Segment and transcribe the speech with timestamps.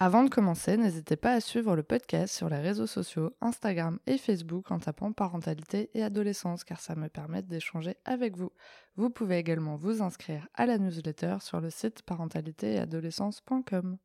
[0.00, 4.16] Avant de commencer, n'hésitez pas à suivre le podcast sur les réseaux sociaux, Instagram et
[4.16, 8.52] Facebook en tapant parentalité et adolescence car ça me permet d'échanger avec vous.
[8.94, 13.98] Vous pouvez également vous inscrire à la newsletter sur le site parentalité-et-adolescence.com.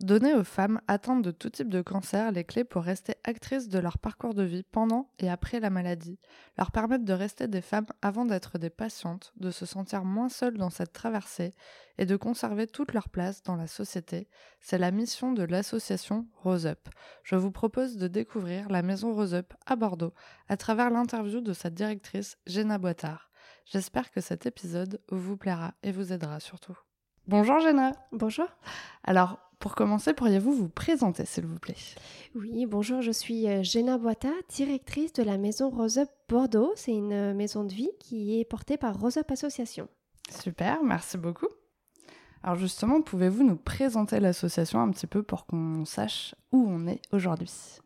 [0.00, 3.78] Donner aux femmes atteintes de tout type de cancer les clés pour rester actrices de
[3.78, 6.18] leur parcours de vie pendant et après la maladie,
[6.58, 10.58] leur permettre de rester des femmes avant d'être des patientes, de se sentir moins seules
[10.58, 11.54] dans cette traversée
[11.96, 14.28] et de conserver toute leur place dans la société,
[14.60, 16.88] c'est la mission de l'association Rose Up.
[17.22, 20.12] Je vous propose de découvrir la maison Rose Up à Bordeaux
[20.48, 23.30] à travers l'interview de sa directrice Jenna Boitard.
[23.64, 26.76] J'espère que cet épisode vous plaira et vous aidera surtout.
[27.26, 27.92] Bonjour Jenna.
[28.12, 28.48] Bonjour.
[29.02, 31.76] Alors, pour commencer, pourriez-vous vous présenter, s'il vous plaît?
[32.34, 36.72] Oui, bonjour, je suis euh, Jenna Boita, directrice de la maison Rose Up Bordeaux.
[36.76, 39.88] C'est une euh, maison de vie qui est portée par Rose Up Association.
[40.30, 41.48] Super, merci beaucoup.
[42.42, 47.00] Alors justement, pouvez-vous nous présenter l'association un petit peu pour qu'on sache où on est
[47.12, 47.80] aujourd'hui?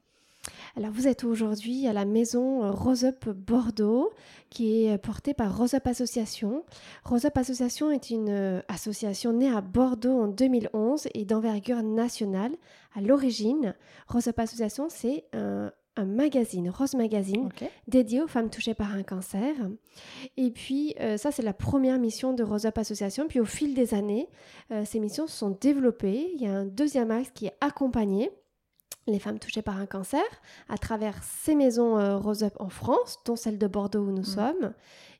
[0.76, 4.12] Alors vous êtes aujourd'hui à la maison euh, Rose Up Bordeaux
[4.50, 6.64] qui est portée par Rose Up Association.
[7.04, 12.52] Rose Up Association est une euh, association née à Bordeaux en 2011 et d'envergure nationale.
[12.94, 13.74] À l'origine,
[14.06, 15.72] Rose Up Association c'est un,
[16.04, 17.48] magazine, Rose Magazine,
[17.88, 19.52] dédié aux femmes touchées par un cancer.
[20.36, 23.26] Et puis, euh, ça, c'est la première mission de Rose Up Association.
[23.26, 24.28] Puis, au fil des années,
[24.84, 26.30] ces missions se sont développées.
[26.36, 28.30] Il y a un deuxième axe qui est accompagné
[29.10, 30.24] les femmes touchées par un cancer
[30.68, 34.22] à travers ces maisons euh, Rose Up en France, dont celle de Bordeaux où nous
[34.22, 34.24] mm.
[34.24, 34.72] sommes.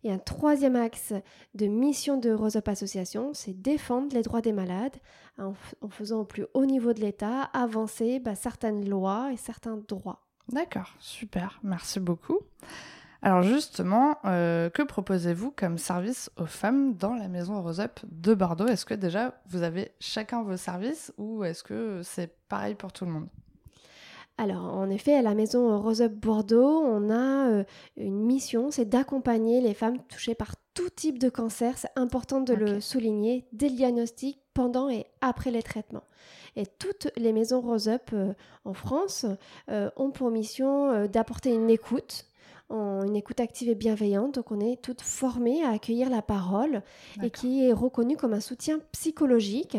[0.04, 1.12] Et un troisième axe
[1.54, 4.96] de mission de Rose Up Association, c'est défendre les droits des malades
[5.38, 5.54] en,
[5.90, 10.24] faisant au plus haut niveau de l'État avancer bah, certaines lois et certains droits.
[10.50, 12.40] D'accord, super, merci beaucoup.
[13.20, 18.32] Alors justement, euh, que proposez-vous comme service aux femmes dans la maison Rose Up de
[18.32, 18.68] Bordeaux?
[18.68, 23.04] Est-ce que déjà vous avez chacun vos services ou est-ce que c'est pareil pour tout
[23.04, 23.28] le monde?
[24.40, 27.64] Alors, en effet, à la maison Rose Up Bordeaux, on a euh,
[27.96, 31.76] une mission, c'est d'accompagner les femmes touchées par tout type de cancer.
[31.76, 36.04] C'est important de le souligner dès le diagnostic, pendant et après les traitements.
[36.54, 38.32] Et toutes les maisons Rose Up euh,
[38.64, 39.26] en France
[39.70, 42.24] euh, ont pour mission d'apporter une écoute
[42.70, 44.34] une écoute active et bienveillante.
[44.34, 46.82] Donc on est toutes formées à accueillir la parole
[47.22, 49.78] et qui est reconnue comme un soutien psychologique.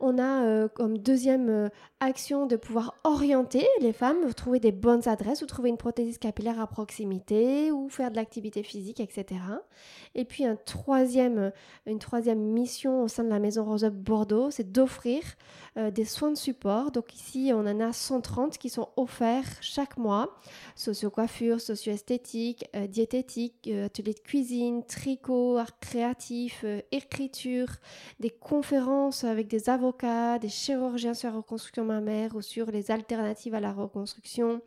[0.00, 1.70] On a comme deuxième
[2.04, 6.60] action de pouvoir orienter les femmes, trouver des bonnes adresses ou trouver une prothèse capillaire
[6.60, 9.40] à proximité ou faire de l'activité physique, etc.
[10.14, 11.52] Et puis un troisième,
[11.86, 15.22] une troisième mission au sein de la maison Rose Up Bordeaux, c'est d'offrir
[15.76, 16.90] euh, des soins de support.
[16.90, 20.36] Donc ici, on en a 130 qui sont offerts chaque mois.
[20.76, 27.68] Socio-coiffure, socio-esthétique, euh, diététique, euh, atelier de cuisine, tricot, art créatif, écriture,
[28.20, 33.60] des conférences avec des avocats, des chirurgiens sur reconstruction mammaire ou sur les alternatives à
[33.60, 34.60] la reconstruction.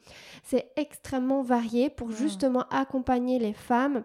[0.44, 2.16] C'est extrêmement varié pour ah.
[2.16, 4.04] justement accompagner les femmes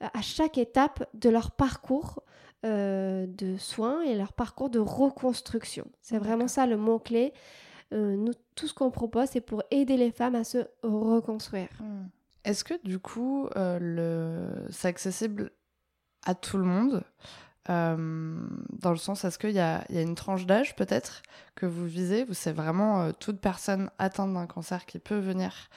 [0.00, 2.22] à chaque étape de leur parcours
[2.64, 5.86] euh, de soins et leur parcours de reconstruction.
[6.00, 7.32] C'est vraiment ça le mot-clé.
[7.92, 11.68] Euh, nous, tout ce qu'on propose, c'est pour aider les femmes à se reconstruire.
[11.80, 12.06] Hmm.
[12.44, 14.66] Est-ce que du coup, euh, le...
[14.70, 15.50] c'est accessible
[16.24, 17.04] à tout le monde
[17.68, 21.22] dans le sens, est-ce qu'il y, a, une tranche d'âge peut-être
[21.54, 22.26] que vous visez?
[22.28, 25.70] Ou c'est vraiment toute personne atteinte d'un cancer qui peut venir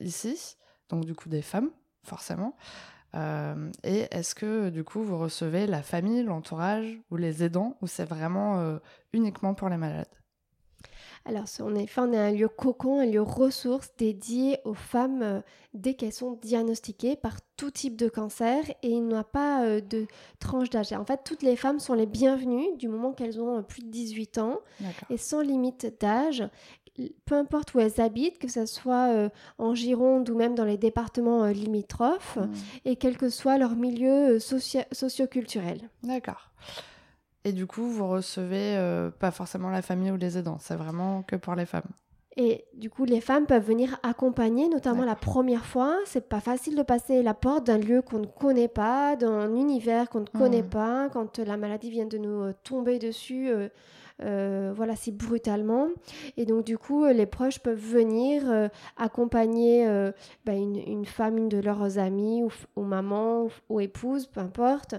[0.00, 0.56] ici?
[0.90, 1.70] Donc du coup des femmes,
[2.04, 2.56] forcément.
[3.14, 7.86] Euh, et est-ce que du coup vous recevez la famille, l'entourage ou les aidants ou
[7.86, 8.78] c'est vraiment euh,
[9.12, 10.19] uniquement pour les malades?
[11.30, 15.40] Alors, en effet, on est un lieu cocon, un lieu ressource dédié aux femmes euh,
[15.74, 20.06] dès qu'elles sont diagnostiquées par tout type de cancer et il n'y a pas de
[20.38, 20.92] tranche d'âge.
[20.92, 24.38] En fait, toutes les femmes sont les bienvenues du moment qu'elles ont plus de 18
[24.38, 24.58] ans
[25.10, 26.48] et sans limite d'âge
[27.24, 29.28] peu importe où elles habitent, que ce soit euh,
[29.58, 32.52] en Gironde ou même dans les départements euh, limitrophes, hmm.
[32.84, 35.88] et quel que soit leur milieu euh, socio socioculturel.
[36.02, 36.50] D'accord.
[37.44, 38.76] Et du coup, vous recevez
[39.18, 41.90] pas forcément la famille ou les aidants, c'est vraiment que pour les femmes.
[42.36, 45.98] Et du coup, les femmes peuvent venir accompagner, notamment la première fois.
[46.04, 50.08] C'est pas facile de passer la porte d'un lieu qu'on ne connaît pas, d'un univers
[50.08, 51.08] qu'on ne connaît pas.
[51.12, 53.50] Quand la maladie vient de nous tomber dessus,
[54.20, 55.88] voilà, si brutalement.
[56.36, 59.86] Et donc du coup, les proches peuvent venir accompagner
[60.46, 64.94] bah, une, femme, une de leurs amies ou, ou maman ou, ou épouse, peu importe,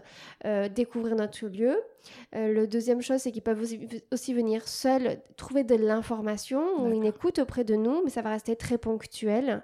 [0.76, 1.78] découvrir notre lieu.
[2.36, 3.62] Euh, le deuxième chose, c'est qu'ils peuvent
[4.12, 8.30] aussi, venir seuls trouver de l'information ou une écoute auprès de nous, mais ça va
[8.32, 9.64] rester très ponctuel.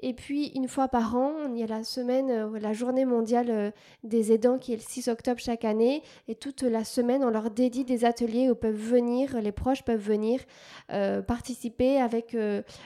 [0.00, 3.46] Et puis, une fois par an, il y a la semaine, euh, la journée mondiale
[3.50, 3.70] euh,
[4.04, 6.02] des aidants qui est le 6 octobre chaque année.
[6.28, 10.00] Et toute la semaine, on leur dédie des ateliers où peuvent venir, les proches peuvent
[10.00, 10.40] venir
[11.26, 12.36] participer avec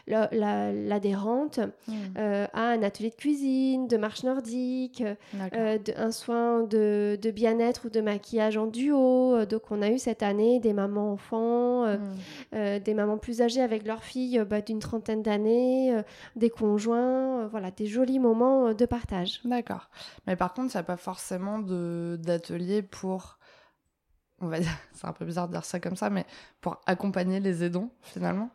[0.06, 1.92] l'adhérente mmh.
[2.16, 5.02] à un atelier de cuisine, de marche nordique,
[5.32, 9.98] un soin de, de bien-être ou de maquillage en duo euh, donc, on a eu
[9.98, 12.16] cette année des mamans enfants, euh, hmm.
[12.54, 16.02] euh, des mamans plus âgées avec leurs filles bah, d'une trentaine d'années,
[16.36, 19.40] des conjoints, voilà, des jolis moments de partage.
[19.44, 19.90] D'accord.
[20.26, 23.38] Mais par contre, il n'y a pas forcément d'atelier pour
[24.42, 26.24] on va dire, c'est un peu bizarre de dire ça comme ça, mais
[26.60, 28.50] pour accompagner les aidants finalement?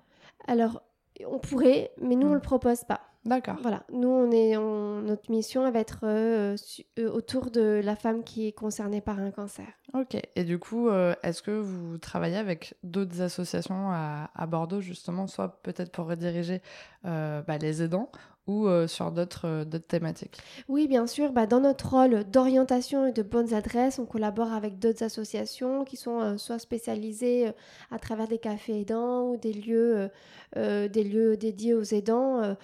[0.47, 0.81] Alors,
[1.27, 2.35] on pourrait, mais nous, on ne hmm.
[2.35, 3.01] le propose pas.
[3.25, 3.55] D'accord.
[3.63, 6.55] Voilà, nous, on est, notre mission va être euh,
[6.99, 9.65] euh, autour de la femme qui est concernée par un cancer.
[9.95, 15.25] Ok, et du coup, euh, est-ce que vous travaillez avec d'autres associations à, Bordeaux, justement,
[15.25, 16.61] soit peut-être pour rediriger
[17.03, 18.11] bah, les aidants
[18.47, 20.37] ou euh, sur euh, d'autres thématiques
[20.67, 21.31] Oui, bien sûr.
[21.31, 25.97] Bah, dans notre rôle d'orientation et de bonnes adresses, on collabore avec d'autres associations qui
[25.97, 27.51] sont euh, soit spécialisées
[27.91, 30.09] à travers des cafés aidants ou des lieux,
[30.55, 32.55] des lieux dédiés aux aidants,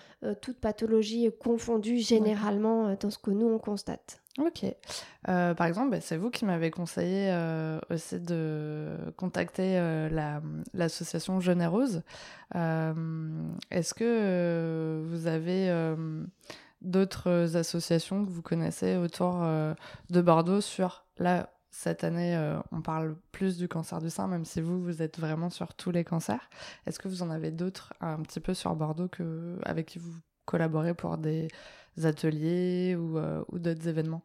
[0.41, 4.20] toutes pathologies confondues généralement dans ce que nous, on constate.
[4.39, 4.65] Ok.
[5.27, 10.09] Euh, par exemple, bah, c'est vous qui m'avez conseillé euh, aussi de contacter euh,
[10.73, 12.01] l'association Rose.
[12.53, 15.95] Est-ce que vous avez
[16.81, 19.45] d'autres associations que vous connaissez autour
[20.09, 22.37] de Bordeaux sur là cette année,
[22.73, 25.91] on parle plus du cancer du sein, même si vous, vous êtes vraiment sur tous
[25.91, 26.49] les cancers.
[26.85, 30.13] Est-ce que vous en avez d'autres un petit peu sur Bordeaux que, avec qui vous
[30.45, 31.47] collaborez pour des
[32.03, 34.21] ateliers ou, euh, ou d'autres événements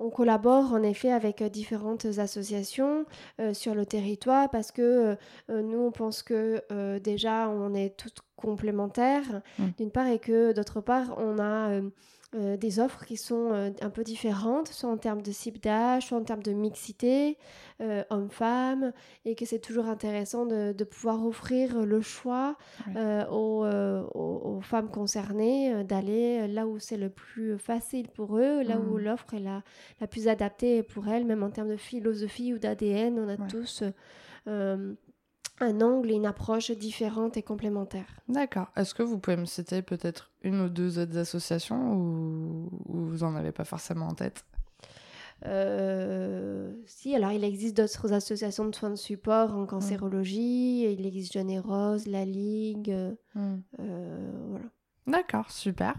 [0.00, 3.04] on collabore en effet avec euh, différentes associations
[3.40, 5.16] euh, sur le territoire parce que
[5.48, 6.62] nous on pense que
[6.98, 9.64] déjà on est toutes complémentaires mmh.
[9.78, 11.80] d'une part et que d'autre part on a
[12.34, 16.08] euh, des offres qui sont euh, un peu différentes, soit en termes de cible d'âge,
[16.08, 17.38] soit en termes de mixité,
[17.80, 18.92] euh, homme-femme,
[19.24, 22.56] et que c'est toujours intéressant de, pouvoir offrir le choix
[23.30, 29.00] aux, femmes concernées d'aller là où c'est le plus facile pour eux, là où mmh.
[29.00, 29.62] l'offre est la,
[29.98, 33.82] la, plus adaptée pour elles, même en termes de philosophie ou d'ADN, on a tous
[35.60, 38.06] un angle et une approche différente et complémentaire.
[38.28, 38.68] D'accord.
[38.76, 43.34] Est-ce que vous pouvez me citer peut-être une ou deux autres associations ou, vous n'en
[43.34, 44.44] avez pas forcément en tête?
[45.46, 51.34] Euh, si, alors il existe d'autres associations de soins de support en cancérologie, il existe
[51.34, 52.92] Jeune et Rose, la Ligue,
[53.36, 53.56] hmm.
[53.78, 54.64] euh, voilà.
[55.06, 55.94] D'accord, super.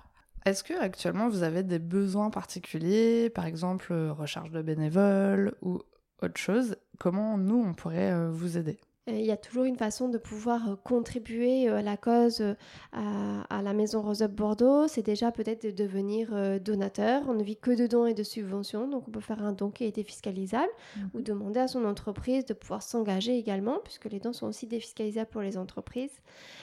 [0.46, 5.80] Est-ce que actuellement vous avez des besoins particuliers, par exemple euh, recherche de bénévoles ou
[6.22, 6.76] autre chose?
[6.98, 8.78] Comment nous on pourrait vous aider?
[9.08, 12.54] Il y a toujours une façon de pouvoir euh, contribuer euh, à la cause euh,
[12.94, 14.88] à, la Maison Rose Up Bordeaux.
[14.88, 17.24] C'est déjà peut-être de devenir donateur.
[17.28, 19.70] On ne vit que de dons et de subventions, donc on peut faire un don
[19.70, 21.10] qui est défiscalisable mhm.
[21.14, 25.30] ou demander à son entreprise de pouvoir s'engager également, puisque les dons sont aussi défiscalisables
[25.30, 26.22] pour les entreprises.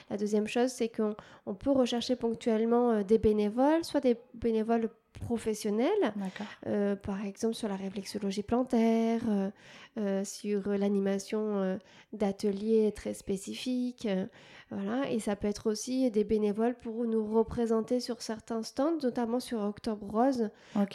[0.09, 4.89] La deuxième chose, c'est qu'on peut rechercher ponctuellement des bénévoles, soit des bénévoles
[5.19, 6.13] professionnels,
[6.65, 9.49] euh, par exemple sur la réflexologie plantaire, euh,
[9.97, 11.79] euh, sur l'animation
[12.13, 14.07] d'ateliers très spécifiques,
[14.69, 19.39] voilà, et ça peut être aussi des bénévoles pour nous représenter sur certains stands, notamment
[19.39, 20.49] sur Octobre Rose,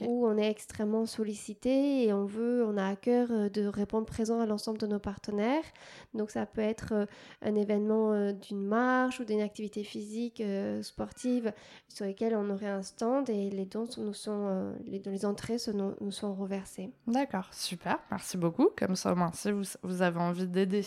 [0.06, 4.40] où on est extrêmement sollicité et on veut, on a à cœur de répondre présent
[4.40, 5.64] à l'ensemble de nos partenaires.
[6.12, 7.08] Donc ça peut être
[7.40, 10.42] un événement d'une marche ou d'une activité physique
[10.82, 11.52] sportive
[11.88, 16.10] sur lesquelles on aurait un stand et les dons sont, les, les entrées nous, nous
[16.10, 16.90] sont reversées.
[17.06, 18.70] D'accord, super, merci beaucoup.
[18.76, 20.84] Comme ça, au moins, si vous, vous avez envie d'aider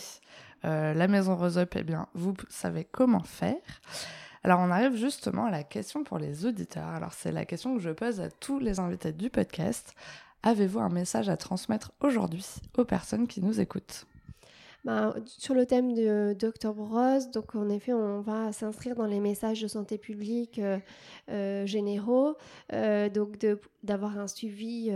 [0.64, 3.56] euh, la maison Rose Up, eh bien, vous savez comment faire.
[4.42, 6.88] Alors, on arrive justement à la question pour les auditeurs.
[6.88, 9.94] Alors, c'est la question que je pose à tous les invités du podcast.
[10.42, 12.46] Avez-vous un message à transmettre aujourd'hui
[12.78, 14.06] aux personnes qui nous écoutent?
[14.86, 15.94] Bah, sur le thème
[16.34, 20.78] d'Octobre Rose, donc en effet, on va s'inscrire dans les messages de santé publique euh,
[21.28, 22.36] euh, généraux,
[22.72, 23.44] euh, donc
[23.82, 24.92] d'avoir un suivi,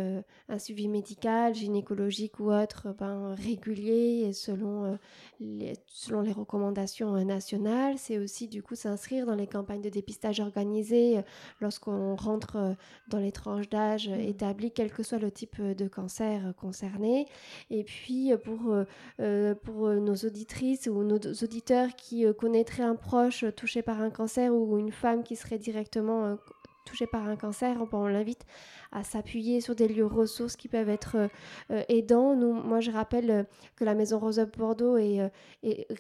[0.49, 4.97] un suivi médical, gynécologique ou autre, ben, régulier et selon
[5.41, 7.99] les, selon les recommandations nationales.
[7.99, 11.21] C'est aussi du coup s'inscrire dans les campagnes de dépistage organisées
[11.61, 12.77] lorsqu'on rentre
[13.09, 17.27] dans les tranches d'âge établies, quel que soit le type de cancer concerné.
[17.71, 18.75] Et puis pour
[19.81, 24.77] pour nos auditrices ou nos auditeurs qui connaîtraient un proche touché par un cancer ou
[24.77, 26.37] une femme qui serait directement
[26.85, 28.45] touché par un cancer, on l'invite
[28.93, 31.29] à s'appuyer sur des lieux ressources qui peuvent être euh,
[31.71, 32.35] euh, aidants.
[32.35, 33.43] Nous, moi, je rappelle euh,
[33.77, 35.31] que la Maison Rose Up Bordeaux est,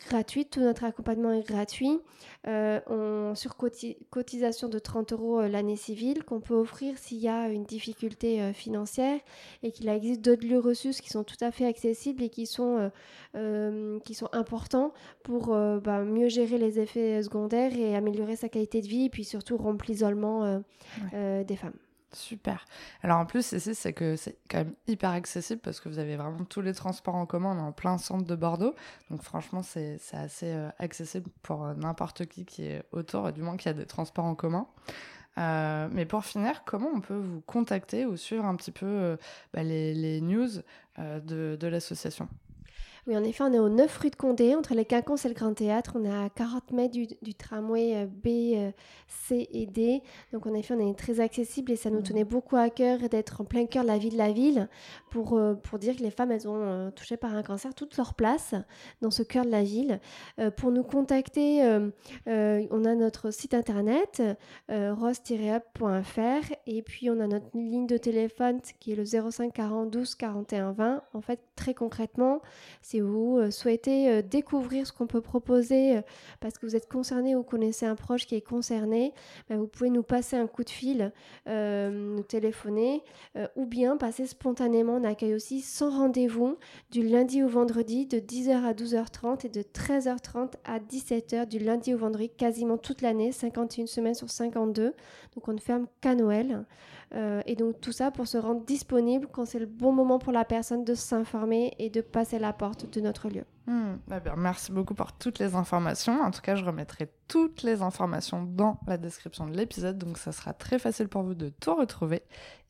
[0.08, 2.00] gratuite, tout notre accompagnement est gratuit.
[2.46, 3.56] on, sur
[4.10, 9.20] cotisation de 30 euros l'année civile qu'on peut offrir s'il y a une difficulté financière
[9.62, 12.90] et qu'il existe d'autres lieux ressources qui sont tout à fait accessibles et qui sont,
[14.04, 18.88] qui sont importants pour bah, mieux gérer les effets secondaires et améliorer sa qualité de
[18.88, 20.62] vie et puis surtout rompre l'isolement
[21.12, 21.74] des femmes.
[22.12, 22.64] Super.
[23.02, 26.16] Alors en plus, ici, c'est que c'est quand même hyper accessible parce que vous avez
[26.16, 27.56] vraiment tous les transports en commun.
[27.56, 28.74] On est en plein centre de Bordeaux.
[29.10, 33.56] Donc franchement, c'est assez euh, accessible pour euh, n'importe qui qui est autour, du moins
[33.56, 34.66] qu'il y a des transports en commun.
[35.38, 39.16] Euh, mais pour finir, comment on peut vous contacter ou suivre un petit peu
[39.54, 40.48] bah, les, news
[40.98, 42.28] de, de l'association?
[43.06, 45.34] Oui, en effet, on est au 9 rue de Condé, entre les Quinconces et le
[45.34, 45.92] Grand Théâtre.
[45.94, 48.70] On est à 40 mètres du, tramway euh, B, euh,
[49.08, 50.02] C et D.
[50.32, 53.40] Donc, en effet, on est très accessible et ça nous tenait beaucoup à cœur d'être
[53.40, 54.68] en plein cœur de la vie de la ville
[55.10, 58.12] pour, euh, pour dire que les femmes, elles ont touché par un cancer toute leur
[58.14, 58.54] place
[59.00, 60.00] dans ce cœur de la ville.
[60.56, 61.62] pour nous contacter,
[62.26, 64.22] on a notre site internet
[64.68, 70.14] rose-up.fr et puis on a notre ligne de téléphone qui est le 05 40 12
[70.14, 71.02] 41 20.
[71.14, 72.40] En fait, très concrètement,
[72.90, 76.02] si vous euh, souhaitez euh, découvrir ce qu'on peut proposer euh,
[76.40, 79.14] parce que vous êtes concerné ou connaissez un proche qui est concerné,
[79.48, 81.12] ben, vous pouvez nous passer un coup de fil,
[81.46, 83.02] nous téléphoner
[83.56, 84.96] ou bien passer spontanément.
[84.96, 86.56] On accueille aussi sans rendez-vous
[86.90, 91.94] du lundi au vendredi de 10h à 12h30 et de 13h30 à 17h du lundi
[91.94, 94.94] au vendredi quasiment toute l'année, 51 semaines sur 52.
[95.34, 96.64] Donc on ne ferme qu'à Noël.
[97.14, 100.32] Euh, et donc tout ça pour se rendre disponible quand c'est le bon moment pour
[100.32, 103.44] la personne de s'informer et de passer la porte de notre lieu.
[104.08, 106.20] Bah merci beaucoup pour toutes les informations.
[106.22, 110.32] En tout cas, je remettrai toutes les informations dans la description de l'épisode, donc ça
[110.32, 112.22] sera très facile pour vous de tout retrouver.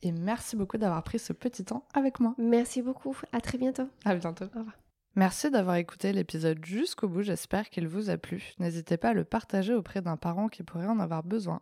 [0.03, 2.35] Et merci beaucoup d'avoir pris ce petit temps avec moi.
[2.37, 3.17] Merci beaucoup.
[3.31, 3.87] À très bientôt.
[4.05, 4.45] À bientôt.
[4.55, 4.75] Au revoir.
[5.15, 8.53] Merci d'avoir écouté l'épisode jusqu'au bout, j'espère qu'il vous a plu.
[8.59, 11.61] N'hésitez pas à le partager auprès d'un parent qui pourrait en avoir besoin